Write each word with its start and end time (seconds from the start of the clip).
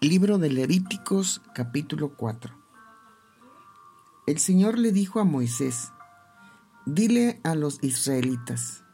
Libro 0.00 0.38
de 0.38 0.48
Levíticos 0.48 1.42
capítulo 1.56 2.10
4 2.14 2.54
El 4.28 4.38
Señor 4.38 4.78
le 4.78 4.92
dijo 4.92 5.18
a 5.18 5.24
Moisés, 5.24 5.90
dile 6.86 7.40
a 7.42 7.56
los 7.56 7.82
israelitas, 7.82 8.84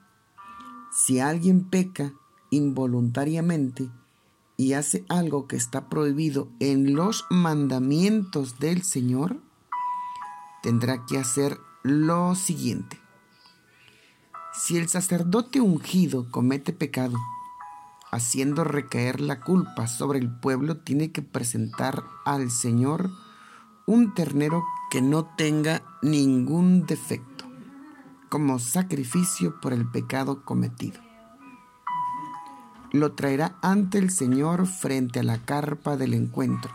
si 0.90 1.20
alguien 1.20 1.68
peca 1.68 2.14
involuntariamente 2.48 3.90
y 4.56 4.72
hace 4.72 5.04
algo 5.10 5.46
que 5.46 5.56
está 5.56 5.90
prohibido 5.90 6.48
en 6.58 6.94
los 6.94 7.26
mandamientos 7.28 8.58
del 8.58 8.82
Señor, 8.82 9.42
tendrá 10.62 11.04
que 11.04 11.18
hacer 11.18 11.58
lo 11.82 12.34
siguiente. 12.34 12.98
Si 14.54 14.78
el 14.78 14.88
sacerdote 14.88 15.60
ungido 15.60 16.30
comete 16.30 16.72
pecado, 16.72 17.18
haciendo 18.14 18.62
recaer 18.62 19.20
la 19.20 19.40
culpa 19.40 19.88
sobre 19.88 20.20
el 20.20 20.30
pueblo, 20.30 20.76
tiene 20.76 21.10
que 21.10 21.22
presentar 21.22 22.04
al 22.24 22.50
Señor 22.50 23.10
un 23.86 24.14
ternero 24.14 24.62
que 24.90 25.02
no 25.02 25.24
tenga 25.24 25.82
ningún 26.00 26.86
defecto, 26.86 27.44
como 28.28 28.60
sacrificio 28.60 29.60
por 29.60 29.72
el 29.72 29.90
pecado 29.90 30.44
cometido. 30.44 31.00
Lo 32.92 33.12
traerá 33.12 33.56
ante 33.62 33.98
el 33.98 34.10
Señor 34.10 34.68
frente 34.68 35.18
a 35.18 35.24
la 35.24 35.38
carpa 35.38 35.96
del 35.96 36.14
encuentro. 36.14 36.70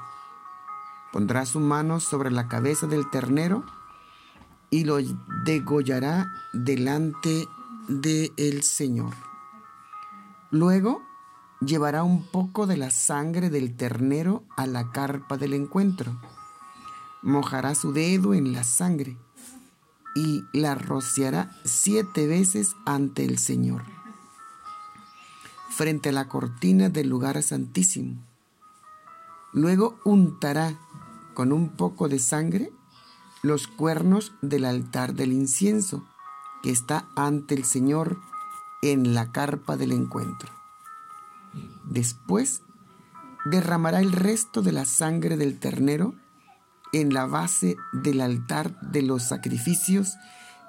Pondrá 1.13 1.45
su 1.45 1.61
mano 1.61 2.01
sobre 2.01 2.31
la 2.31 2.49
cabeza 2.49 2.85
del 2.85 3.09
ternero 3.09 3.63
y 4.69 4.83
lo 4.83 4.97
degollará 5.45 6.29
delante 6.51 7.47
del 7.87 8.61
Señor. 8.61 9.13
Luego 10.51 11.08
llevará 11.61 12.03
un 12.03 12.23
poco 12.23 12.67
de 12.67 12.77
la 12.77 12.89
sangre 12.89 13.49
del 13.49 13.75
ternero 13.75 14.43
a 14.55 14.65
la 14.65 14.91
carpa 14.91 15.37
del 15.37 15.53
encuentro. 15.53 16.17
Mojará 17.21 17.75
su 17.75 17.91
dedo 17.91 18.33
en 18.33 18.53
la 18.53 18.63
sangre 18.63 19.17
y 20.15 20.43
la 20.53 20.75
rociará 20.75 21.51
siete 21.65 22.27
veces 22.27 22.75
ante 22.85 23.25
el 23.25 23.37
Señor, 23.37 23.83
frente 25.69 26.09
a 26.09 26.13
la 26.13 26.27
cortina 26.27 26.89
del 26.89 27.09
lugar 27.09 27.41
santísimo. 27.43 28.15
Luego 29.51 29.99
untará 30.05 30.79
con 31.33 31.51
un 31.51 31.69
poco 31.69 32.07
de 32.07 32.19
sangre 32.19 32.71
los 33.41 33.67
cuernos 33.67 34.33
del 34.41 34.65
altar 34.65 35.13
del 35.13 35.33
incienso 35.33 36.05
que 36.63 36.71
está 36.71 37.07
ante 37.15 37.55
el 37.55 37.65
Señor 37.65 38.19
en 38.81 39.13
la 39.13 39.31
carpa 39.31 39.77
del 39.77 39.91
encuentro. 39.91 40.58
Después 41.89 42.61
derramará 43.45 43.99
el 43.99 44.11
resto 44.11 44.61
de 44.61 44.71
la 44.71 44.85
sangre 44.85 45.37
del 45.37 45.57
ternero 45.57 46.13
en 46.93 47.13
la 47.13 47.25
base 47.25 47.77
del 47.93 48.21
altar 48.21 48.79
de 48.81 49.01
los 49.01 49.23
sacrificios 49.23 50.15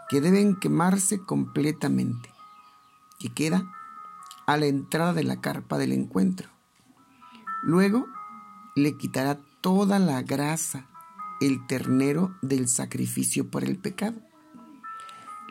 que 0.09 0.23
deben 0.23 0.57
quemarse 0.57 1.21
completamente, 1.21 2.31
que 3.19 3.29
queda 3.33 3.71
a 4.47 4.57
la 4.57 4.67
entrada 4.67 5.13
de 5.13 5.25
la 5.25 5.43
carpa 5.43 5.77
del 5.77 5.93
encuentro. 5.93 6.49
Luego 7.63 8.07
le 8.75 8.97
quitará 8.97 9.39
toda 9.61 9.99
la 9.99 10.23
grasa 10.23 10.87
el 11.43 11.67
ternero 11.67 12.35
del 12.41 12.67
sacrificio 12.67 13.51
por 13.51 13.63
el 13.63 13.79
pecado. 13.79 14.21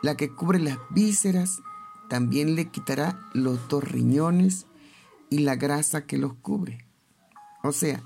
La 0.02 0.16
que 0.16 0.34
cubre 0.34 0.58
las 0.58 0.78
vísceras 0.90 1.62
también 2.08 2.56
le 2.56 2.70
quitará 2.70 3.20
los 3.32 3.68
dos 3.68 3.84
riñones 3.84 4.66
y 5.30 5.38
la 5.38 5.56
grasa 5.56 6.06
que 6.06 6.18
los 6.18 6.34
cubre, 6.34 6.86
o 7.62 7.72
sea, 7.72 8.02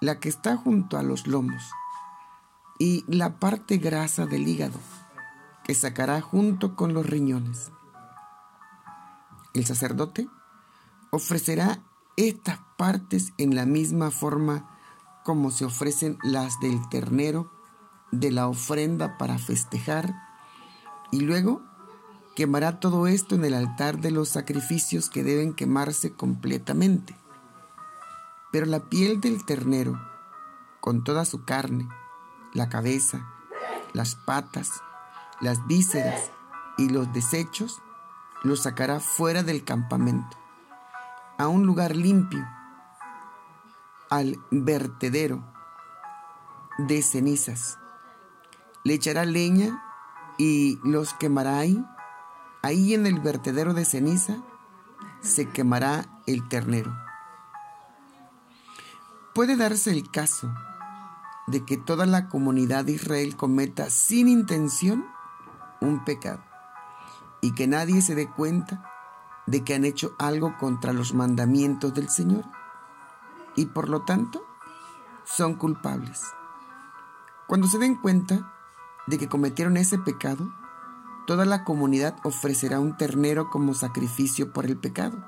la 0.00 0.20
que 0.20 0.28
está 0.28 0.56
junto 0.56 0.98
a 0.98 1.02
los 1.02 1.26
lomos, 1.26 1.70
y 2.78 3.04
la 3.08 3.38
parte 3.38 3.78
grasa 3.78 4.26
del 4.26 4.46
hígado, 4.46 4.78
que 5.64 5.74
sacará 5.74 6.20
junto 6.20 6.76
con 6.76 6.94
los 6.94 7.06
riñones. 7.06 7.72
El 9.54 9.66
sacerdote 9.66 10.28
ofrecerá 11.10 11.82
estas 12.16 12.60
partes 12.76 13.32
en 13.38 13.54
la 13.54 13.66
misma 13.66 14.10
forma 14.10 14.76
como 15.24 15.50
se 15.50 15.64
ofrecen 15.64 16.18
las 16.22 16.58
del 16.60 16.88
ternero 16.88 17.52
de 18.12 18.30
la 18.30 18.48
ofrenda 18.48 19.18
para 19.18 19.38
festejar, 19.38 20.14
y 21.10 21.20
luego 21.20 21.62
quemará 22.40 22.80
todo 22.80 23.06
esto 23.06 23.34
en 23.34 23.44
el 23.44 23.52
altar 23.52 23.98
de 23.98 24.10
los 24.10 24.30
sacrificios 24.30 25.10
que 25.10 25.22
deben 25.22 25.52
quemarse 25.52 26.14
completamente. 26.14 27.14
Pero 28.50 28.64
la 28.64 28.88
piel 28.88 29.20
del 29.20 29.44
ternero, 29.44 30.00
con 30.80 31.04
toda 31.04 31.26
su 31.26 31.44
carne, 31.44 31.86
la 32.54 32.70
cabeza, 32.70 33.28
las 33.92 34.14
patas, 34.14 34.82
las 35.42 35.66
vísceras 35.66 36.30
y 36.78 36.88
los 36.88 37.12
desechos, 37.12 37.82
los 38.42 38.62
sacará 38.62 39.00
fuera 39.00 39.42
del 39.42 39.62
campamento, 39.62 40.38
a 41.36 41.46
un 41.46 41.66
lugar 41.66 41.94
limpio, 41.94 42.48
al 44.08 44.38
vertedero 44.50 45.44
de 46.78 47.02
cenizas. 47.02 47.78
Le 48.82 48.94
echará 48.94 49.26
leña 49.26 49.84
y 50.38 50.78
los 50.82 51.12
quemará 51.12 51.58
ahí 51.58 51.84
Ahí 52.62 52.94
en 52.94 53.06
el 53.06 53.20
vertedero 53.20 53.72
de 53.72 53.84
ceniza 53.84 54.36
se 55.20 55.48
quemará 55.48 56.06
el 56.26 56.46
ternero. 56.48 56.94
Puede 59.34 59.56
darse 59.56 59.90
el 59.92 60.10
caso 60.10 60.52
de 61.46 61.64
que 61.64 61.78
toda 61.78 62.04
la 62.04 62.28
comunidad 62.28 62.84
de 62.84 62.92
Israel 62.92 63.36
cometa 63.36 63.88
sin 63.88 64.28
intención 64.28 65.06
un 65.80 66.04
pecado 66.04 66.42
y 67.40 67.54
que 67.54 67.66
nadie 67.66 68.02
se 68.02 68.14
dé 68.14 68.28
cuenta 68.28 68.84
de 69.46 69.64
que 69.64 69.74
han 69.74 69.84
hecho 69.84 70.14
algo 70.18 70.56
contra 70.58 70.92
los 70.92 71.14
mandamientos 71.14 71.94
del 71.94 72.08
Señor 72.08 72.44
y 73.56 73.66
por 73.66 73.88
lo 73.88 74.02
tanto 74.02 74.44
son 75.24 75.54
culpables. 75.54 76.22
Cuando 77.46 77.66
se 77.66 77.78
den 77.78 77.96
cuenta 77.96 78.52
de 79.06 79.18
que 79.18 79.28
cometieron 79.28 79.76
ese 79.76 79.98
pecado, 79.98 80.52
toda 81.30 81.44
la 81.44 81.62
comunidad 81.62 82.16
ofrecerá 82.24 82.80
un 82.80 82.96
ternero 82.96 83.50
como 83.50 83.72
sacrificio 83.72 84.52
por 84.52 84.66
el 84.66 84.76
pecado. 84.76 85.24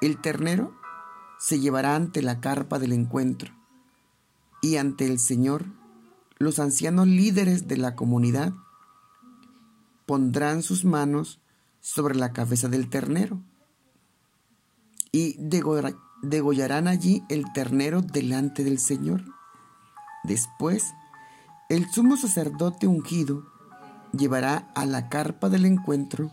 El 0.00 0.20
ternero 0.20 0.74
se 1.38 1.60
llevará 1.60 1.94
ante 1.94 2.20
la 2.20 2.40
carpa 2.40 2.80
del 2.80 2.92
encuentro 2.92 3.54
y 4.60 4.78
ante 4.78 5.06
el 5.06 5.20
Señor 5.20 5.66
los 6.38 6.58
ancianos 6.58 7.06
líderes 7.06 7.68
de 7.68 7.76
la 7.76 7.94
comunidad 7.94 8.54
pondrán 10.04 10.64
sus 10.64 10.84
manos 10.84 11.40
sobre 11.80 12.16
la 12.16 12.32
cabeza 12.32 12.66
del 12.66 12.90
ternero 12.90 13.40
y 15.12 15.36
degollarán 15.38 16.88
allí 16.88 17.22
el 17.28 17.44
ternero 17.52 18.02
delante 18.02 18.64
del 18.64 18.80
Señor. 18.80 19.22
Después, 20.24 20.92
el 21.68 21.88
sumo 21.88 22.16
sacerdote 22.16 22.88
ungido 22.88 23.51
llevará 24.12 24.70
a 24.74 24.86
la 24.86 25.08
carpa 25.08 25.48
del 25.48 25.66
encuentro 25.66 26.30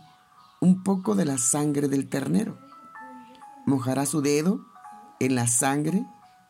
un 0.60 0.82
poco 0.82 1.14
de 1.14 1.24
la 1.24 1.38
sangre 1.38 1.88
del 1.88 2.08
ternero. 2.08 2.58
Mojará 3.66 4.06
su 4.06 4.20
dedo 4.20 4.64
en 5.18 5.34
la 5.34 5.46
sangre 5.46 6.06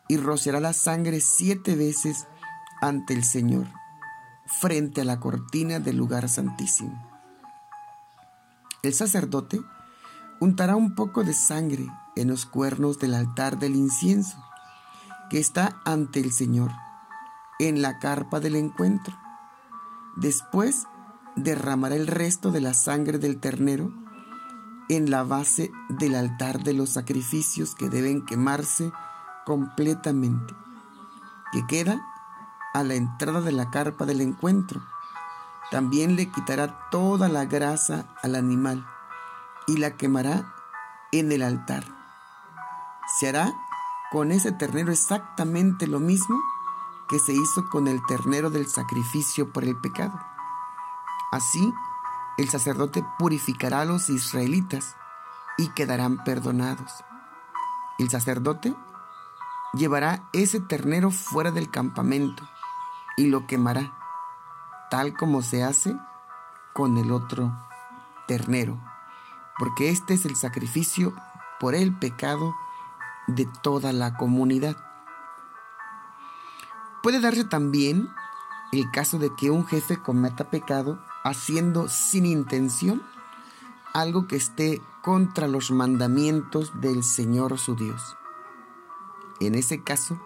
y 0.07 0.17
rociará 0.17 0.59
la 0.59 0.73
sangre 0.73 1.21
siete 1.21 1.75
veces 1.75 2.27
ante 2.81 3.13
el 3.13 3.23
Señor, 3.23 3.67
frente 4.45 5.01
a 5.01 5.05
la 5.05 5.19
cortina 5.19 5.79
del 5.79 5.97
lugar 5.97 6.27
santísimo. 6.27 7.09
El 8.83 8.93
sacerdote 8.93 9.61
untará 10.39 10.75
un 10.75 10.95
poco 10.95 11.23
de 11.23 11.33
sangre 11.33 11.87
en 12.15 12.27
los 12.27 12.45
cuernos 12.45 12.99
del 12.99 13.13
altar 13.13 13.59
del 13.59 13.75
incienso, 13.75 14.43
que 15.29 15.39
está 15.39 15.79
ante 15.85 16.19
el 16.19 16.33
Señor, 16.33 16.71
en 17.59 17.81
la 17.81 17.99
carpa 17.99 18.39
del 18.39 18.55
encuentro. 18.55 19.15
Después 20.17 20.87
derramará 21.35 21.95
el 21.95 22.07
resto 22.07 22.51
de 22.51 22.61
la 22.61 22.73
sangre 22.73 23.17
del 23.17 23.39
ternero 23.39 23.91
en 24.89 25.09
la 25.09 25.23
base 25.23 25.71
del 25.89 26.15
altar 26.15 26.63
de 26.63 26.73
los 26.73 26.89
sacrificios 26.89 27.75
que 27.75 27.89
deben 27.89 28.25
quemarse 28.25 28.91
completamente, 29.45 30.53
que 31.51 31.65
queda 31.67 32.05
a 32.73 32.83
la 32.83 32.95
entrada 32.95 33.41
de 33.41 33.51
la 33.51 33.69
carpa 33.69 34.05
del 34.05 34.21
encuentro. 34.21 34.81
También 35.71 36.15
le 36.15 36.29
quitará 36.29 36.89
toda 36.89 37.29
la 37.29 37.45
grasa 37.45 38.05
al 38.21 38.35
animal 38.35 38.85
y 39.67 39.77
la 39.77 39.95
quemará 39.95 40.53
en 41.11 41.31
el 41.31 41.43
altar. 41.43 41.85
Se 43.19 43.29
hará 43.29 43.53
con 44.11 44.31
ese 44.31 44.51
ternero 44.51 44.91
exactamente 44.91 45.87
lo 45.87 45.99
mismo 45.99 46.37
que 47.07 47.19
se 47.19 47.33
hizo 47.33 47.69
con 47.69 47.87
el 47.87 48.01
ternero 48.05 48.49
del 48.49 48.67
sacrificio 48.67 49.51
por 49.51 49.63
el 49.63 49.77
pecado. 49.79 50.30
Así, 51.31 51.73
el 52.37 52.49
sacerdote 52.49 53.05
purificará 53.17 53.81
a 53.81 53.85
los 53.85 54.09
israelitas 54.09 54.97
y 55.57 55.69
quedarán 55.69 56.23
perdonados. 56.23 57.03
El 57.99 58.09
sacerdote 58.09 58.75
llevará 59.73 60.23
ese 60.33 60.59
ternero 60.59 61.11
fuera 61.11 61.51
del 61.51 61.71
campamento 61.71 62.43
y 63.15 63.27
lo 63.27 63.47
quemará, 63.47 63.93
tal 64.89 65.13
como 65.13 65.41
se 65.41 65.63
hace 65.63 65.95
con 66.73 66.97
el 66.97 67.11
otro 67.11 67.51
ternero, 68.27 68.77
porque 69.57 69.89
este 69.89 70.15
es 70.15 70.25
el 70.25 70.35
sacrificio 70.35 71.13
por 71.59 71.75
el 71.75 71.97
pecado 71.97 72.53
de 73.27 73.45
toda 73.61 73.93
la 73.93 74.17
comunidad. 74.17 74.75
Puede 77.03 77.19
darse 77.19 77.45
también 77.45 78.09
el 78.71 78.89
caso 78.91 79.19
de 79.19 79.33
que 79.35 79.51
un 79.51 79.65
jefe 79.65 79.97
cometa 80.01 80.49
pecado 80.49 80.99
haciendo 81.23 81.87
sin 81.87 82.25
intención 82.25 83.01
algo 83.93 84.27
que 84.27 84.35
esté 84.35 84.81
contra 85.01 85.47
los 85.47 85.71
mandamientos 85.71 86.79
del 86.79 87.03
Señor 87.03 87.57
su 87.57 87.75
Dios. 87.75 88.17
En 89.39 89.55
ese 89.55 89.83
caso, 89.83 90.19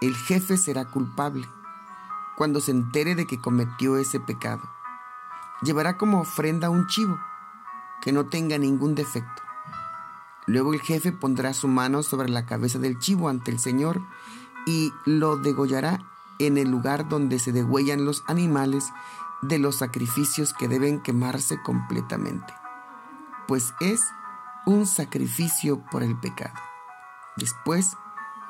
el 0.00 0.16
jefe 0.16 0.56
será 0.56 0.84
culpable 0.84 1.48
cuando 2.36 2.60
se 2.60 2.72
entere 2.72 3.14
de 3.14 3.26
que 3.26 3.40
cometió 3.40 3.96
ese 3.96 4.18
pecado. 4.18 4.62
Llevará 5.62 5.96
como 5.96 6.20
ofrenda 6.20 6.70
un 6.70 6.86
chivo 6.88 7.18
que 8.02 8.12
no 8.12 8.26
tenga 8.26 8.58
ningún 8.58 8.94
defecto. 8.94 9.42
Luego 10.46 10.74
el 10.74 10.80
jefe 10.80 11.12
pondrá 11.12 11.54
su 11.54 11.68
mano 11.68 12.02
sobre 12.02 12.28
la 12.28 12.46
cabeza 12.46 12.80
del 12.80 12.98
chivo 12.98 13.28
ante 13.28 13.52
el 13.52 13.60
Señor 13.60 14.02
y 14.66 14.92
lo 15.04 15.36
degollará 15.36 16.00
en 16.40 16.58
el 16.58 16.68
lugar 16.68 17.08
donde 17.08 17.38
se 17.38 17.52
degüellan 17.52 18.04
los 18.04 18.24
animales 18.26 18.92
de 19.42 19.58
los 19.58 19.76
sacrificios 19.76 20.52
que 20.52 20.68
deben 20.68 21.00
quemarse 21.00 21.60
completamente, 21.62 22.54
pues 23.46 23.74
es 23.80 24.00
un 24.64 24.86
sacrificio 24.86 25.84
por 25.90 26.02
el 26.02 26.18
pecado. 26.18 26.58
Después, 27.36 27.96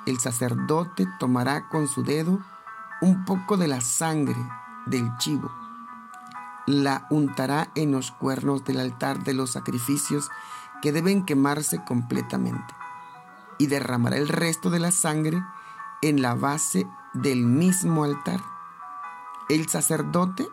el 0.07 0.19
sacerdote 0.19 1.07
tomará 1.19 1.69
con 1.69 1.89
su 1.89 2.03
dedo 2.03 2.41
un 3.01 3.25
poco 3.25 3.57
de 3.57 3.69
la 3.69 3.81
sangre 3.81 4.37
del 4.87 5.17
chivo, 5.17 5.51
la 6.67 7.07
untará 7.11 7.71
en 7.75 7.91
los 7.91 8.13
cuernos 8.13 8.65
del 8.65 8.79
altar 8.79 9.25
de 9.25 9.35
los 9.35 9.51
sacrificios 9.51 10.31
que 10.81 10.93
deben 10.93 11.25
quemarse 11.25 11.83
completamente, 11.85 12.75
y 13.59 13.67
derramará 13.67 14.17
el 14.17 14.29
resto 14.29 14.71
de 14.71 14.81
la 14.81 14.91
sangre 14.91 15.43
en 16.03 16.23
la 16.23 16.35
base 16.35 16.87
del 17.15 17.47
mismo 17.47 18.05
altar. 18.05 18.41
El 19.49 19.69
sacerdote 19.69 20.49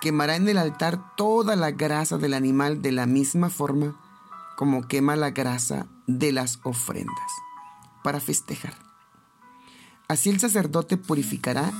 quemará 0.00 0.36
en 0.36 0.48
el 0.48 0.58
altar 0.58 1.16
toda 1.16 1.56
la 1.56 1.70
grasa 1.70 2.18
del 2.18 2.34
animal 2.34 2.82
de 2.82 2.92
la 2.92 3.06
misma 3.06 3.50
forma 3.50 4.00
como 4.56 4.88
quema 4.88 5.16
la 5.16 5.30
grasa 5.30 5.86
de 6.06 6.32
las 6.32 6.58
ofrendas, 6.64 7.30
para 8.02 8.18
festejar. 8.18 8.74
Así 10.08 10.30
el 10.30 10.40
sacerdote 10.40 10.96
purificará 10.96 11.72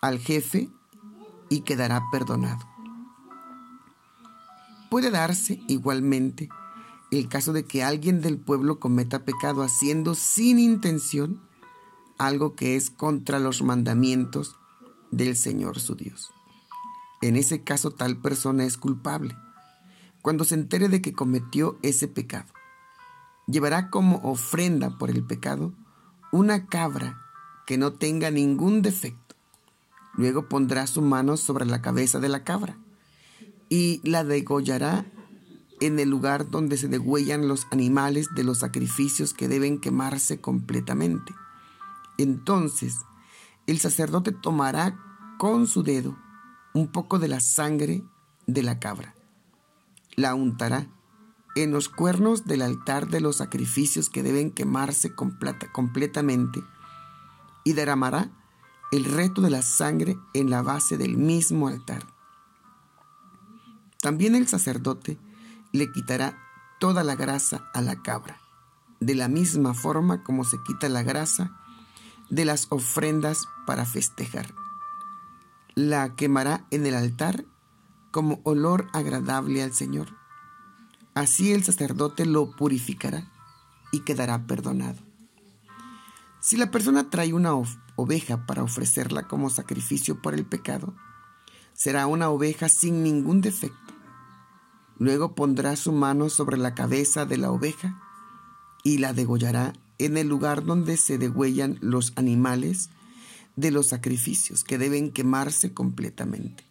al 0.00 0.18
jefe 0.18 0.68
y 1.48 1.60
quedará 1.60 2.02
perdonado. 2.10 2.66
Puede 4.90 5.10
darse 5.10 5.62
igualmente 5.68 6.48
el 7.12 7.28
caso 7.28 7.52
de 7.52 7.64
que 7.64 7.84
alguien 7.84 8.20
del 8.20 8.38
pueblo 8.38 8.80
cometa 8.80 9.24
pecado 9.24 9.62
haciendo 9.62 10.14
sin 10.14 10.58
intención 10.58 11.40
algo 12.18 12.54
que 12.54 12.76
es 12.76 12.90
contra 12.90 13.38
los 13.38 13.62
mandamientos 13.62 14.56
del 15.10 15.36
Señor 15.36 15.78
su 15.78 15.94
Dios. 15.94 16.32
En 17.22 17.36
ese 17.36 17.62
caso 17.62 17.92
tal 17.92 18.16
persona 18.16 18.64
es 18.64 18.76
culpable 18.76 19.36
cuando 20.22 20.44
se 20.44 20.54
entere 20.54 20.88
de 20.88 21.00
que 21.00 21.12
cometió 21.12 21.78
ese 21.82 22.08
pecado. 22.08 22.52
Llevará 23.46 23.90
como 23.90 24.16
ofrenda 24.22 24.98
por 24.98 25.08
el 25.08 25.24
pecado 25.24 25.72
una 26.32 26.66
cabra 26.66 27.20
que 27.66 27.78
no 27.78 27.92
tenga 27.92 28.30
ningún 28.30 28.82
defecto. 28.82 29.36
Luego 30.14 30.48
pondrá 30.48 30.86
su 30.86 31.00
mano 31.00 31.36
sobre 31.36 31.64
la 31.64 31.80
cabeza 31.80 32.18
de 32.18 32.28
la 32.28 32.44
cabra 32.44 32.76
y 33.68 34.00
la 34.04 34.24
degollará 34.24 35.06
en 35.80 35.98
el 35.98 36.10
lugar 36.10 36.50
donde 36.50 36.76
se 36.76 36.88
degüellan 36.88 37.48
los 37.48 37.66
animales 37.70 38.28
de 38.34 38.44
los 38.44 38.58
sacrificios 38.58 39.32
que 39.32 39.48
deben 39.48 39.80
quemarse 39.80 40.40
completamente. 40.40 41.34
Entonces 42.18 42.96
el 43.66 43.78
sacerdote 43.78 44.32
tomará 44.32 44.98
con 45.38 45.66
su 45.66 45.82
dedo 45.82 46.16
un 46.74 46.88
poco 46.88 47.18
de 47.18 47.28
la 47.28 47.40
sangre 47.40 48.02
de 48.46 48.62
la 48.62 48.78
cabra, 48.78 49.14
la 50.16 50.34
untará 50.34 50.88
en 51.54 51.70
los 51.70 51.88
cuernos 51.88 52.46
del 52.46 52.62
altar 52.62 53.08
de 53.08 53.20
los 53.20 53.36
sacrificios 53.36 54.08
que 54.08 54.22
deben 54.22 54.50
quemarse 54.50 55.14
completamente 55.14 56.62
y 57.64 57.74
derramará 57.74 58.30
el 58.90 59.04
resto 59.04 59.40
de 59.40 59.50
la 59.50 59.62
sangre 59.62 60.18
en 60.34 60.50
la 60.50 60.62
base 60.62 60.96
del 60.96 61.16
mismo 61.16 61.68
altar. 61.68 62.06
También 64.00 64.34
el 64.34 64.48
sacerdote 64.48 65.18
le 65.72 65.90
quitará 65.92 66.38
toda 66.80 67.04
la 67.04 67.14
grasa 67.14 67.70
a 67.72 67.80
la 67.80 68.02
cabra, 68.02 68.40
de 69.00 69.14
la 69.14 69.28
misma 69.28 69.74
forma 69.74 70.22
como 70.22 70.44
se 70.44 70.58
quita 70.66 70.88
la 70.88 71.02
grasa 71.02 71.56
de 72.28 72.44
las 72.44 72.66
ofrendas 72.70 73.46
para 73.66 73.84
festejar. 73.84 74.54
La 75.74 76.14
quemará 76.16 76.66
en 76.70 76.86
el 76.86 76.94
altar 76.94 77.46
como 78.10 78.40
olor 78.44 78.88
agradable 78.92 79.62
al 79.62 79.72
Señor. 79.72 80.08
Así 81.14 81.52
el 81.52 81.64
sacerdote 81.64 82.26
lo 82.26 82.54
purificará 82.56 83.30
y 83.90 84.00
quedará 84.00 84.46
perdonado. 84.46 84.98
Si 86.40 86.56
la 86.56 86.70
persona 86.70 87.08
trae 87.08 87.32
una 87.32 87.54
oveja 87.96 88.46
para 88.46 88.62
ofrecerla 88.62 89.28
como 89.28 89.48
sacrificio 89.48 90.20
por 90.20 90.34
el 90.34 90.44
pecado, 90.44 90.94
será 91.72 92.06
una 92.06 92.28
oveja 92.28 92.68
sin 92.68 93.02
ningún 93.02 93.40
defecto. 93.40 93.94
Luego 94.98 95.34
pondrá 95.34 95.76
su 95.76 95.92
mano 95.92 96.28
sobre 96.28 96.58
la 96.58 96.74
cabeza 96.74 97.24
de 97.24 97.38
la 97.38 97.50
oveja 97.50 97.98
y 98.84 98.98
la 98.98 99.12
degollará 99.12 99.72
en 99.98 100.16
el 100.16 100.28
lugar 100.28 100.64
donde 100.64 100.96
se 100.96 101.16
degüellan 101.16 101.78
los 101.80 102.12
animales 102.16 102.90
de 103.56 103.70
los 103.70 103.88
sacrificios 103.88 104.64
que 104.64 104.78
deben 104.78 105.12
quemarse 105.12 105.72
completamente. 105.74 106.64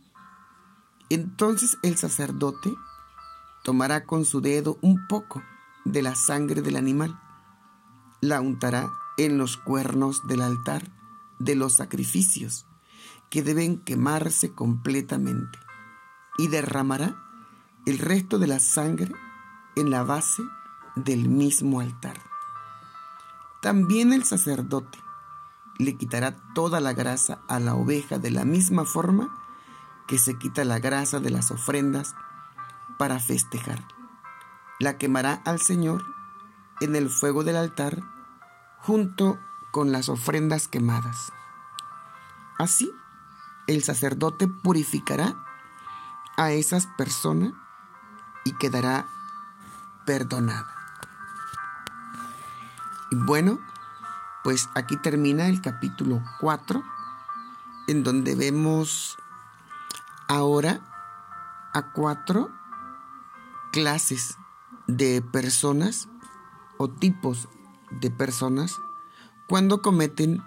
Entonces 1.09 1.77
el 1.83 1.97
sacerdote 1.97 2.73
tomará 3.63 4.05
con 4.05 4.25
su 4.25 4.41
dedo 4.41 4.77
un 4.81 5.07
poco 5.07 5.43
de 5.85 6.01
la 6.01 6.15
sangre 6.15 6.61
del 6.61 6.75
animal, 6.75 7.19
la 8.21 8.39
untará 8.39 8.91
en 9.17 9.37
los 9.37 9.57
cuernos 9.57 10.27
del 10.27 10.41
altar 10.41 10.89
de 11.39 11.55
los 11.55 11.75
sacrificios 11.75 12.65
que 13.29 13.43
deben 13.43 13.77
quemarse 13.77 14.53
completamente 14.53 15.59
y 16.37 16.47
derramará 16.47 17.15
el 17.85 17.97
resto 17.97 18.39
de 18.39 18.47
la 18.47 18.59
sangre 18.59 19.11
en 19.75 19.89
la 19.89 20.03
base 20.03 20.43
del 20.95 21.29
mismo 21.29 21.79
altar. 21.79 22.17
También 23.61 24.13
el 24.13 24.23
sacerdote 24.23 24.99
le 25.81 25.97
quitará 25.97 26.35
toda 26.53 26.79
la 26.79 26.93
grasa 26.93 27.39
a 27.47 27.59
la 27.59 27.75
oveja 27.75 28.19
de 28.19 28.31
la 28.31 28.45
misma 28.45 28.85
forma 28.85 29.29
que 30.07 30.17
se 30.17 30.37
quita 30.37 30.63
la 30.65 30.79
grasa 30.79 31.19
de 31.19 31.29
las 31.29 31.51
ofrendas 31.51 32.15
para 32.97 33.19
festejar. 33.19 33.83
La 34.79 34.97
quemará 34.97 35.41
al 35.45 35.59
Señor 35.59 36.03
en 36.81 36.95
el 36.95 37.09
fuego 37.09 37.43
del 37.43 37.57
altar 37.57 38.03
junto 38.79 39.39
con 39.71 39.91
las 39.91 40.09
ofrendas 40.09 40.67
quemadas. 40.67 41.31
Así, 42.57 42.91
el 43.67 43.83
sacerdote 43.83 44.47
purificará 44.47 45.35
a 46.37 46.51
esas 46.51 46.87
personas 46.97 47.53
y 48.43 48.53
quedará 48.53 49.07
perdonada. 50.05 50.75
Y 53.11 53.15
bueno, 53.15 53.59
pues 54.43 54.69
aquí 54.75 54.97
termina 54.97 55.47
el 55.47 55.61
capítulo 55.61 56.23
4, 56.39 56.83
en 57.87 58.03
donde 58.03 58.35
vemos 58.35 59.17
ahora 60.27 60.81
a 61.73 61.91
cuatro 61.91 62.49
clases 63.71 64.37
de 64.87 65.21
personas 65.21 66.09
o 66.77 66.89
tipos 66.89 67.47
de 67.91 68.09
personas 68.09 68.79
cuando 69.47 69.81
cometen 69.81 70.41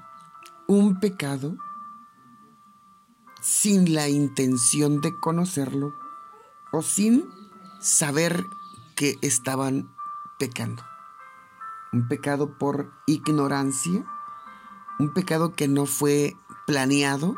un 0.66 0.98
pecado 0.98 1.56
sin 3.40 3.94
la 3.94 4.08
intención 4.08 5.00
de 5.00 5.18
conocerlo 5.20 5.94
o 6.72 6.82
sin 6.82 7.28
saber 7.80 8.46
que 8.96 9.18
estaban 9.20 9.94
pecando. 10.38 10.82
Un 11.94 12.08
pecado 12.08 12.58
por 12.58 12.90
ignorancia, 13.06 14.04
un 14.98 15.14
pecado 15.14 15.54
que 15.54 15.68
no 15.68 15.86
fue 15.86 16.36
planeado, 16.66 17.36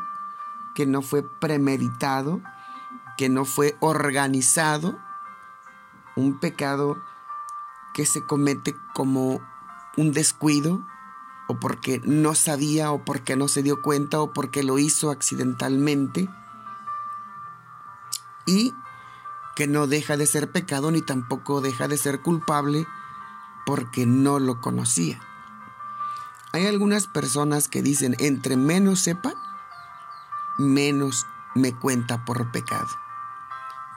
que 0.73 0.87
no 0.87 1.03
fue 1.03 1.23
premeditado, 1.39 2.41
que 3.19 3.29
no 3.29 3.45
fue 3.45 3.77
organizado, 3.81 4.97
un 6.15 6.39
pecado 6.39 6.97
que 7.93 8.07
se 8.07 8.23
comete 8.23 8.75
como 8.95 9.41
un 9.95 10.11
descuido, 10.11 10.83
o 11.47 11.59
porque 11.59 12.01
no 12.03 12.33
sabía, 12.33 12.91
o 12.91 13.05
porque 13.05 13.35
no 13.35 13.47
se 13.47 13.61
dio 13.61 13.83
cuenta, 13.83 14.19
o 14.21 14.33
porque 14.33 14.63
lo 14.63 14.79
hizo 14.79 15.11
accidentalmente, 15.11 16.29
y 18.47 18.73
que 19.55 19.67
no 19.67 19.85
deja 19.85 20.17
de 20.17 20.25
ser 20.25 20.51
pecado 20.51 20.89
ni 20.89 21.03
tampoco 21.03 21.61
deja 21.61 21.87
de 21.87 21.97
ser 21.99 22.23
culpable 22.23 22.87
porque 23.67 24.05
no 24.05 24.39
lo 24.39 24.61
conocía. 24.61 25.19
Hay 26.53 26.67
algunas 26.67 27.05
personas 27.05 27.67
que 27.67 27.81
dicen, 27.81 28.15
entre 28.17 28.55
menos 28.55 29.01
sepa, 29.01 29.33
menos 30.57 31.27
me 31.53 31.75
cuenta 31.75 32.23
por 32.23 32.49
pecado. 32.53 32.87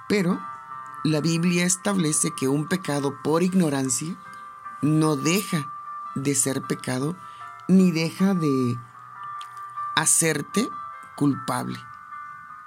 Pero 0.09 0.41
la 1.05 1.21
Biblia 1.21 1.65
establece 1.65 2.33
que 2.33 2.49
un 2.49 2.67
pecado 2.67 3.23
por 3.23 3.45
ignorancia 3.45 4.17
no 4.83 5.15
deja 5.15 5.73
de 6.17 6.35
ser 6.35 6.62
pecado 6.62 7.15
ni 7.69 7.93
deja 7.93 8.35
de 8.35 8.77
hacerte 9.95 10.69
culpable. 11.15 11.79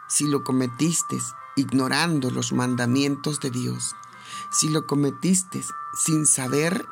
Si 0.08 0.28
lo 0.28 0.46
cometiste 0.46 1.22
ignorando 1.58 2.32
los 2.32 2.54
mandamientos 2.54 3.42
de 3.42 3.50
Dios, 3.50 3.94
si 4.52 4.70
lo 4.70 4.88
cometiste 4.88 5.66
sin 5.94 6.26
saber, 6.26 6.88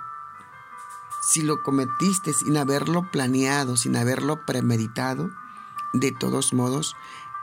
si 1.21 1.41
lo 1.41 1.63
cometiste 1.63 2.33
sin 2.33 2.57
haberlo 2.57 3.09
planeado, 3.11 3.77
sin 3.77 3.95
haberlo 3.95 4.45
premeditado, 4.45 5.29
de 5.93 6.11
todos 6.11 6.53
modos 6.53 6.95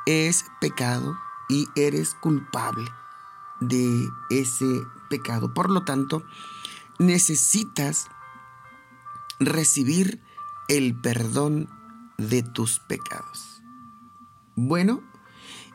es 0.07 0.47
pecado 0.61 1.19
y 1.49 1.69
eres 1.77 2.15
culpable 2.15 2.91
de 3.61 4.11
ese 4.31 4.83
pecado. 5.09 5.55
Por 5.55 5.71
lo 5.71 5.85
tanto, 5.85 6.25
necesitas 6.99 8.09
recibir 9.39 10.23
el 10.69 10.99
perdón 11.01 11.69
de 12.19 12.43
tus 12.43 12.81
pecados. 12.81 13.63
Bueno, 14.57 15.03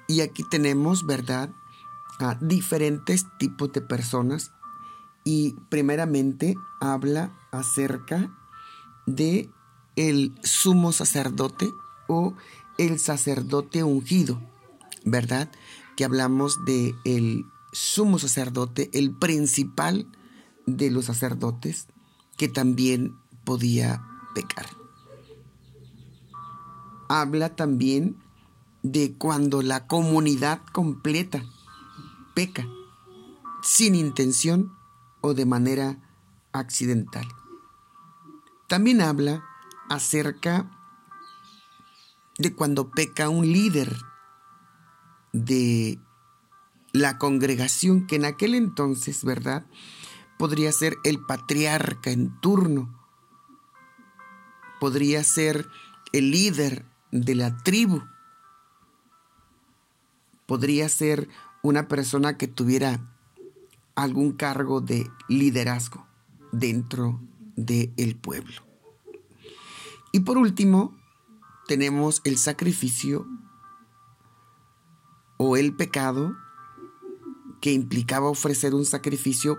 y 0.07 0.22
aquí 0.22 0.43
tenemos, 0.43 1.05
¿verdad?, 1.05 1.50
a 2.19 2.36
diferentes 2.36 3.25
tipos 3.38 3.72
de 3.72 3.81
personas 3.81 4.51
y 5.24 5.56
primeramente 5.70 6.56
habla 6.82 7.34
acerca 7.51 8.32
de 9.06 9.50
el 9.96 10.34
sumo 10.44 10.92
sacerdote 10.92 11.72
o 12.08 12.34
el 12.77 13.00
sacerdote 13.00 13.84
ungido, 13.84 14.42
¿verdad? 15.06 15.51
Que 15.96 16.06
hablamos 16.06 16.65
de 16.65 16.96
el 17.06 17.46
sumo 17.72 18.20
sacerdote, 18.20 18.89
el 18.94 19.12
principal 19.12 20.08
de 20.65 20.92
los 20.92 21.06
sacerdotes, 21.06 21.88
que 22.38 22.48
también 22.48 23.15
podía 23.44 24.03
pecar. 24.34 24.65
Habla 27.10 27.56
también 27.56 28.18
de 28.82 29.13
cuando 29.13 29.62
la 29.62 29.88
comunidad 29.88 30.62
completa 30.72 31.44
peca 32.34 32.68
sin 33.62 33.96
intención 33.96 34.74
o 35.25 35.34
de 35.34 35.46
manera 35.46 35.98
accidental. 36.51 37.25
También 38.68 39.01
habla 39.01 39.42
acerca 39.89 40.70
de 42.38 42.53
cuando 42.53 42.92
peca 42.92 43.30
un 43.30 43.50
líder 43.50 43.96
de 45.32 45.98
la 46.92 47.18
congregación, 47.18 48.06
que 48.06 48.18
en 48.18 48.25
aquel 48.25 48.53
entonces, 48.53 49.24
¿verdad? 49.24 49.65
Podría 50.38 50.74
ser 50.74 50.98
el 51.06 51.22
patriarca 51.22 52.12
en 52.12 52.38
turno, 52.42 52.94
podría 54.82 55.24
ser 55.24 55.70
el 56.12 56.32
líder 56.32 56.86
de 57.12 57.36
la 57.36 57.56
tribu, 57.60 58.03
podría 60.46 60.89
ser 60.89 61.30
una 61.62 61.88
persona 61.88 62.38
que 62.38 62.50
tuviera 62.50 63.12
algún 63.96 64.34
cargo 64.34 64.82
de 64.82 65.10
liderazgo 65.28 66.08
dentro 66.52 67.22
del 67.56 68.16
pueblo. 68.16 68.62
Y 70.12 70.22
por 70.22 70.38
último, 70.38 70.96
tenemos 71.68 72.22
el 72.24 72.38
sacrificio 72.38 73.28
o 75.38 75.58
el 75.58 75.76
pecado 75.76 76.36
que 77.62 77.72
implicaba 77.72 78.30
ofrecer 78.30 78.76
un 78.76 78.86
sacrificio 78.86 79.58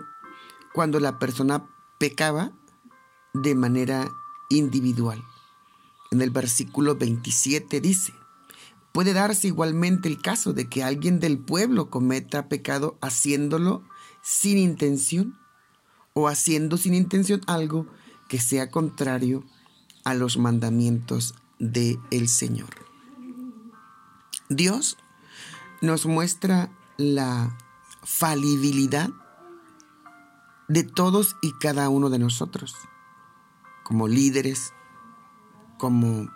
cuando 0.73 0.99
la 0.99 1.19
persona 1.19 1.67
pecaba 1.99 2.51
de 3.33 3.55
manera 3.55 4.11
individual. 4.49 5.23
En 6.11 6.21
el 6.21 6.29
versículo 6.29 6.95
27 6.95 7.81
dice, 7.81 8.13
puede 8.91 9.13
darse 9.13 9.47
igualmente 9.47 10.07
el 10.07 10.21
caso 10.21 10.53
de 10.53 10.69
que 10.69 10.83
alguien 10.83 11.19
del 11.19 11.39
pueblo 11.39 11.89
cometa 11.89 12.47
pecado 12.47 12.97
haciéndolo 13.01 13.83
sin 14.25 14.57
intención 14.57 15.37
o 16.13 16.27
haciendo 16.27 16.77
sin 16.77 16.95
intención 16.95 17.41
algo 17.45 17.85
que 18.27 18.39
sea 18.39 18.71
contrario 18.71 19.43
a 20.03 20.15
los 20.15 20.37
mandamientos 20.39 21.35
del 21.59 21.99
el 22.09 22.27
Señor. 22.27 22.69
Dios 24.49 24.97
nos 25.81 26.07
muestra 26.07 26.71
la 26.97 27.55
falibilidad 28.03 29.11
de 30.67 30.83
todos 30.83 31.35
y 31.43 31.51
cada 31.59 31.89
uno 31.89 32.09
de 32.09 32.17
nosotros, 32.17 32.75
como 33.83 34.07
líderes, 34.07 34.73
como 35.77 36.31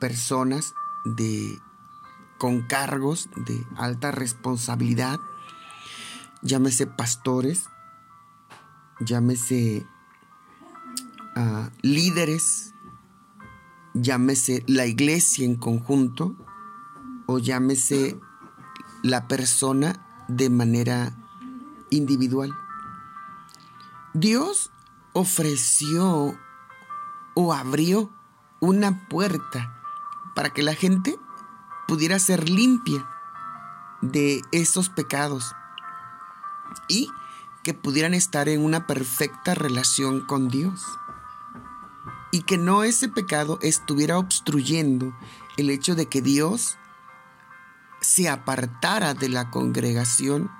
personas 0.00 0.74
de 1.04 1.60
con 2.38 2.62
cargos 2.62 3.28
de 3.36 3.64
alta 3.76 4.10
responsabilidad, 4.10 5.20
llámese 6.42 6.86
pastores, 6.86 7.64
llámese 9.00 9.86
ah, 11.36 11.70
líderes, 11.82 12.74
llámese 13.94 14.64
la 14.66 14.86
iglesia 14.86 15.44
en 15.44 15.56
conjunto 15.56 16.36
o 17.26 17.38
llámese 17.38 18.18
la 19.02 19.28
persona 19.28 20.24
de 20.28 20.50
manera 20.50 21.16
individual. 21.90 22.56
Dios 24.14 24.70
ofreció 25.12 26.38
o 27.34 27.52
abrió 27.52 28.10
una 28.60 29.08
puerta 29.08 29.80
para 30.34 30.50
que 30.50 30.62
la 30.62 30.74
gente 30.74 31.18
pudiera 31.86 32.18
ser 32.18 32.48
limpia 32.48 33.08
de 34.02 34.42
esos 34.52 34.88
pecados 34.88 35.54
y 36.88 37.10
que 37.62 37.74
pudieran 37.74 38.14
estar 38.14 38.48
en 38.48 38.64
una 38.64 38.86
perfecta 38.86 39.54
relación 39.54 40.20
con 40.20 40.48
Dios. 40.48 40.86
Y 42.30 42.42
que 42.42 42.58
no 42.58 42.84
ese 42.84 43.08
pecado 43.08 43.58
estuviera 43.62 44.18
obstruyendo 44.18 45.14
el 45.56 45.70
hecho 45.70 45.94
de 45.94 46.06
que 46.06 46.22
Dios 46.22 46.76
se 48.00 48.28
apartara 48.28 49.14
de 49.14 49.28
la 49.28 49.50
congregación, 49.50 50.50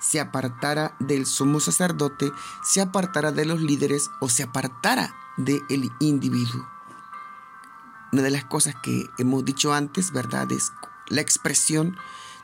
se 0.00 0.18
apartara 0.18 0.96
del 0.98 1.26
sumo 1.26 1.60
sacerdote, 1.60 2.32
se 2.64 2.80
apartara 2.80 3.32
de 3.32 3.44
los 3.44 3.60
líderes 3.60 4.10
o 4.20 4.28
se 4.28 4.42
apartara 4.42 5.14
del 5.36 5.92
individuo. 6.00 6.68
Una 8.12 8.22
de 8.22 8.30
las 8.30 8.44
cosas 8.44 8.74
que 8.82 9.08
hemos 9.18 9.44
dicho 9.44 9.72
antes, 9.72 10.10
¿verdad? 10.10 10.50
Es 10.50 10.72
la 11.08 11.20
expresión 11.20 11.96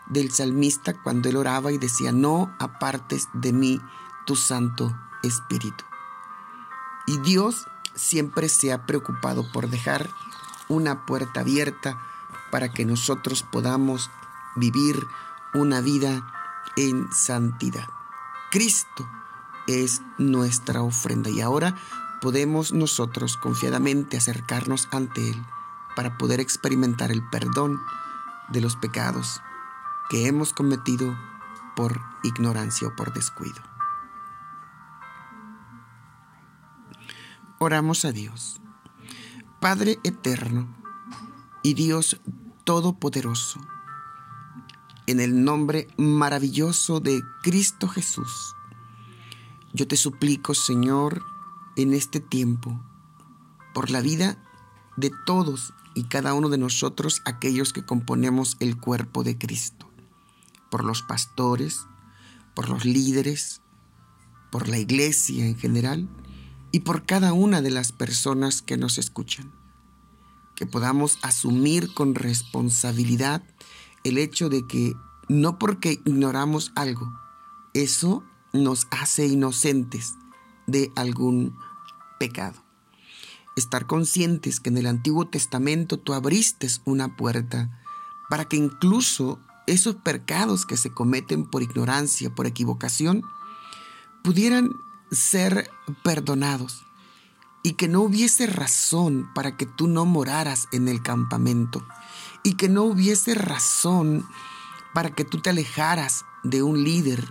del 0.09 0.31
salmista 0.33 0.95
cuando 0.95 1.29
él 1.29 1.37
oraba 1.37 1.73
y 1.73 1.79
decía, 1.79 2.13
no 2.13 2.55
apartes 2.59 3.29
de 3.33 3.53
mí 3.53 3.81
tu 4.25 4.37
Santo 4.37 4.97
Espíritu. 5.23 5.85
Y 7.07 7.19
Dios 7.19 7.67
siempre 7.95 8.49
se 8.49 8.73
ha 8.73 8.87
preocupado 8.87 9.51
por 9.53 9.69
dejar 9.69 10.11
una 10.69 11.07
puerta 11.07 11.41
abierta 11.41 11.99
para 12.51 12.73
que 12.73 12.85
nosotros 12.85 13.43
podamos 13.43 14.11
vivir 14.57 15.07
una 15.55 15.81
vida 15.81 16.33
en 16.77 17.11
santidad. 17.13 17.89
Cristo 18.51 19.09
es 19.67 20.03
nuestra 20.19 20.83
ofrenda 20.83 21.31
y 21.31 21.41
ahora 21.41 21.77
podemos 22.21 22.73
nosotros 22.73 23.37
confiadamente 23.37 24.17
acercarnos 24.17 24.89
ante 24.91 25.31
Él 25.31 25.47
para 25.95 26.19
poder 26.19 26.41
experimentar 26.41 27.11
el 27.11 27.27
perdón 27.29 27.81
de 28.49 28.61
los 28.61 28.77
pecados 28.77 29.41
que 30.09 30.27
hemos 30.27 30.53
cometido 30.53 31.17
por 31.75 32.01
ignorancia 32.23 32.89
o 32.89 32.97
por 32.97 33.13
descuido. 33.13 33.63
Oramos 37.59 38.05
a 38.05 38.13
Dios. 38.13 38.61
Padre 39.61 39.99
eterno 40.05 40.69
y 41.63 41.75
Dios 41.75 42.21
todopoderoso, 42.65 43.61
en 45.07 45.21
el 45.21 45.45
nombre 45.45 45.89
maravilloso 45.97 47.01
de 47.01 47.23
Cristo 47.43 47.89
Jesús, 47.89 48.57
yo 49.77 49.87
te 49.87 49.97
suplico, 49.97 50.55
Señor, 50.55 51.23
en 51.77 51.93
este 51.93 52.19
tiempo, 52.19 52.81
por 53.75 53.91
la 53.91 54.01
vida 54.01 54.43
de 54.97 55.11
todos 55.27 55.75
y 55.95 56.05
cada 56.05 56.33
uno 56.33 56.49
de 56.49 56.57
nosotros, 56.57 57.21
aquellos 57.27 57.75
que 57.75 57.85
componemos 57.85 58.57
el 58.61 58.79
cuerpo 58.79 59.23
de 59.23 59.37
Cristo, 59.37 59.86
por 60.71 60.85
los 60.85 61.03
pastores, 61.03 61.87
por 62.55 62.69
los 62.69 62.85
líderes, 62.85 63.61
por 64.51 64.69
la 64.69 64.79
iglesia 64.79 65.47
en 65.47 65.57
general 65.57 66.09
y 66.73 66.81
por 66.81 67.05
cada 67.05 67.33
una 67.33 67.63
de 67.63 67.71
las 67.71 67.93
personas 67.93 68.63
que 68.63 68.77
nos 68.77 68.99
escuchan. 68.99 69.53
Que 70.55 70.67
podamos 70.67 71.19
asumir 71.23 71.93
con 71.93 72.15
responsabilidad 72.15 73.43
el 74.05 74.19
hecho 74.19 74.49
de 74.49 74.67
que 74.67 74.95
no 75.29 75.59
porque 75.59 76.01
ignoramos 76.05 76.73
algo, 76.75 77.13
eso 77.75 78.25
nos 78.53 78.87
hace 78.91 79.27
inocentes 79.27 80.15
de 80.67 80.91
algún 80.97 81.57
pecado. 82.19 82.63
Estar 83.57 83.87
conscientes 83.87 84.61
que 84.61 84.71
en 84.71 84.79
el 84.79 84.87
Antiguo 84.87 85.29
Testamento 85.29 85.99
tú 85.99 86.15
abriste 86.15 86.69
una 86.85 87.17
puerta 87.17 87.83
para 88.29 88.45
que 88.45 88.57
incluso 88.57 89.41
esos 89.67 89.97
pecados 89.97 90.67
que 90.67 90.77
se 90.77 90.91
cometen 90.91 91.45
por 91.45 91.63
ignorancia, 91.63 92.35
por 92.35 92.47
equivocación, 92.47 93.23
pudieran 94.23 94.73
ser 95.11 95.71
perdonados 96.03 96.87
y 97.63 97.73
que 97.73 97.89
no 97.89 98.03
hubiese 98.03 98.47
razón 98.47 99.29
para 99.35 99.57
que 99.57 99.67
tú 99.67 99.89
no 99.89 100.05
moraras 100.05 100.69
en 100.73 100.89
el 100.89 101.03
campamento 101.03 101.85
y 102.43 102.55
que 102.55 102.69
no 102.69 102.85
hubiese 102.85 103.35
razón 103.35 104.25
para 104.95 105.11
que 105.11 105.25
tú 105.25 105.41
te 105.41 105.51
alejaras 105.51 106.25
de 106.45 106.63
un 106.63 106.85
líder, 106.85 107.29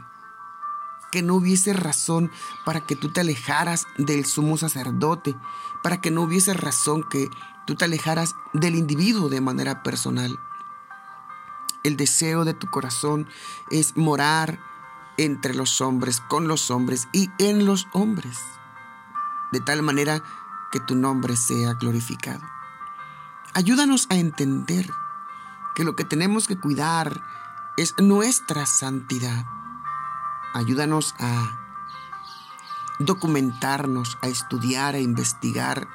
que 1.11 1.21
no 1.21 1.35
hubiese 1.35 1.71
razón 1.71 2.29
para 2.65 2.81
que 2.85 2.97
tú 2.97 3.13
te 3.13 3.21
alejaras 3.21 3.87
del 3.97 4.25
sumo 4.25 4.57
sacerdote, 4.57 5.35
para 5.81 6.01
que 6.01 6.11
no 6.11 6.23
hubiese 6.23 6.53
razón 6.53 7.03
que 7.09 7.29
tú 7.65 7.75
te 7.75 7.85
alejaras 7.85 8.35
del 8.53 8.75
individuo 8.75 9.29
de 9.29 9.39
manera 9.41 9.83
personal. 9.83 10.37
El 11.85 11.97
deseo 11.97 12.45
de 12.45 12.55
tu 12.55 12.67
corazón 12.71 13.27
es 13.69 13.95
morar 13.95 14.59
entre 15.17 15.53
los 15.53 15.81
hombres, 15.81 16.19
con 16.19 16.47
los 16.47 16.71
hombres 16.71 17.07
y 17.11 17.29
en 17.37 17.67
los 17.67 17.87
hombres, 17.93 18.39
de 19.51 19.59
tal 19.59 19.83
manera 19.83 20.23
que 20.71 20.79
tu 20.79 20.95
nombre 20.95 21.37
sea 21.37 21.73
glorificado. 21.73 22.41
Ayúdanos 23.53 24.07
a 24.09 24.15
entender 24.15 24.89
que 25.75 25.83
lo 25.83 25.95
que 25.95 26.05
tenemos 26.05 26.47
que 26.47 26.57
cuidar 26.57 27.21
es 27.77 27.93
nuestra 27.99 28.65
santidad. 28.65 29.45
Ayúdanos 30.55 31.13
a 31.19 31.55
documentarnos, 32.97 34.17
a 34.23 34.27
estudiar, 34.27 34.95
a 34.95 34.99
investigar 35.01 35.87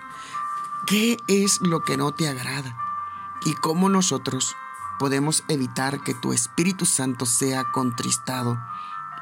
qué 0.87 1.17
es 1.27 1.61
lo 1.63 1.83
que 1.83 1.97
no 1.97 2.13
te 2.13 2.29
agrada 2.29 2.79
y 3.45 3.55
cómo 3.55 3.89
nosotros 3.89 4.55
podemos 5.01 5.45
evitar 5.49 6.03
que 6.03 6.13
tu 6.13 6.35
Espíritu 6.35 6.85
Santo 6.85 7.25
sea 7.25 7.65
contristado 7.65 8.63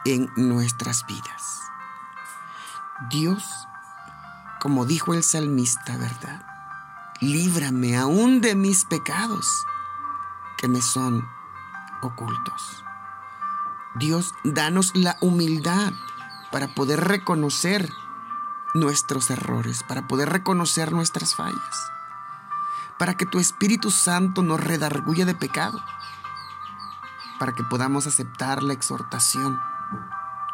en 0.05 0.29
nuestras 0.35 1.07
vidas. 1.07 1.63
Dios, 3.11 3.45
como 4.61 4.87
dijo 4.87 5.15
el 5.15 5.23
salmista, 5.23 5.97
¿verdad? 5.97 6.45
Líbrame 7.21 7.97
aún 7.97 8.41
de 8.41 8.57
mis 8.57 8.85
pecados 8.87 9.47
que 10.57 10.67
me 10.67 10.83
son 10.83 11.25
ocultos. 12.03 12.85
Dios, 13.95 14.35
danos 14.43 14.97
la 14.97 15.17
humildad 15.21 15.93
para 16.51 16.75
poder 16.75 17.05
reconocer 17.05 17.89
nuestros 18.75 19.31
errores, 19.31 19.85
para 19.85 20.09
poder 20.09 20.29
reconocer 20.29 20.91
nuestras 20.91 21.37
fallas, 21.37 21.93
para 22.99 23.17
que 23.17 23.27
tu 23.27 23.39
Espíritu 23.39 23.91
Santo 23.91 24.43
nos 24.43 24.63
redarguya 24.63 25.25
de 25.25 25.35
pecado, 25.35 25.83
para 27.39 27.55
que 27.55 27.63
podamos 27.63 28.07
aceptar 28.07 28.63
la 28.63 28.73
exhortación 28.73 29.61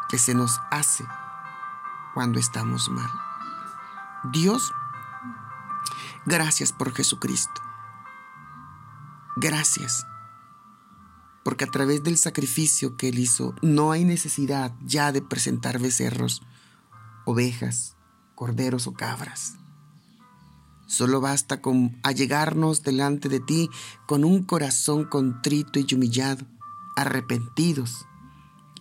que 0.09 0.19
se 0.19 0.35
nos 0.35 0.61
hace 0.69 1.05
cuando 2.13 2.39
estamos 2.39 2.89
mal. 2.89 3.09
Dios, 4.31 4.73
gracias 6.25 6.71
por 6.71 6.93
Jesucristo. 6.93 7.61
Gracias, 9.35 10.07
porque 11.43 11.65
a 11.65 11.71
través 11.71 12.03
del 12.03 12.17
sacrificio 12.17 12.95
que 12.95 13.09
Él 13.09 13.19
hizo 13.19 13.53
no 13.61 13.91
hay 13.91 14.05
necesidad 14.05 14.73
ya 14.81 15.11
de 15.11 15.21
presentar 15.21 15.79
becerros, 15.79 16.41
ovejas, 17.25 17.97
corderos 18.35 18.87
o 18.87 18.93
cabras. 18.93 19.57
Solo 20.87 21.19
basta 21.19 21.61
con 21.61 21.97
allegarnos 22.03 22.83
delante 22.83 23.27
de 23.27 23.39
ti 23.39 23.69
con 24.05 24.23
un 24.23 24.43
corazón 24.43 25.05
contrito 25.05 25.79
y 25.79 25.87
humillado, 25.93 26.45
arrepentidos 26.95 28.05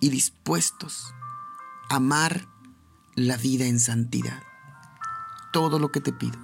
y 0.00 0.10
dispuestos 0.10 1.14
a 1.88 1.96
amar 1.96 2.46
la 3.14 3.36
vida 3.36 3.64
en 3.64 3.80
santidad. 3.80 4.42
Todo 5.52 5.78
lo 5.78 5.90
que 5.92 6.00
te 6.00 6.12
pido, 6.12 6.38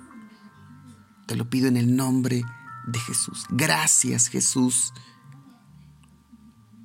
te 1.27 1.37
lo 1.37 1.51
pido 1.51 1.68
en 1.68 1.77
el 1.77 1.94
nombre 1.94 2.42
de 2.87 2.99
Jesús. 2.99 3.44
Gracias 3.51 4.29
Jesús 4.29 4.94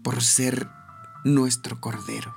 por 0.03 0.21
ser 0.21 0.69
nuestro 1.23 1.79
Cordero. 1.79 2.35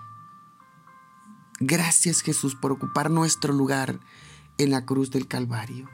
Gracias 1.58 2.20
Jesús 2.20 2.54
por 2.54 2.70
ocupar 2.70 3.10
nuestro 3.10 3.52
lugar 3.52 3.98
en 4.58 4.70
la 4.70 4.86
cruz 4.86 5.10
del 5.10 5.26
Calvario 5.26 5.88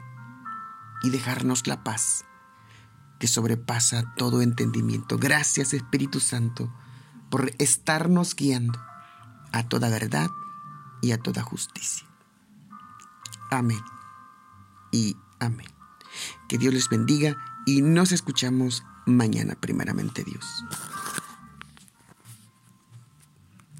y 1.05 1.11
dejarnos 1.11 1.67
la 1.67 1.83
paz 1.83 2.25
que 3.19 3.27
sobrepasa 3.27 4.15
todo 4.17 4.41
entendimiento. 4.41 5.19
Gracias 5.19 5.75
Espíritu 5.75 6.19
Santo 6.19 6.73
por 7.29 7.51
estarnos 7.59 8.35
guiando 8.35 8.79
a 9.51 9.67
toda 9.67 9.89
verdad 9.91 10.31
y 11.03 11.11
a 11.11 11.19
toda 11.19 11.43
justicia. 11.43 12.07
Amén 13.51 13.81
y 14.91 15.15
amén. 15.39 15.67
Que 16.49 16.57
Dios 16.57 16.73
les 16.73 16.89
bendiga 16.89 17.37
y 17.67 17.83
nos 17.83 18.11
escuchamos 18.11 18.83
mañana, 19.05 19.53
primeramente 19.53 20.23
Dios. 20.23 20.63